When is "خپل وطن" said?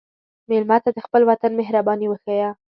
1.05-1.51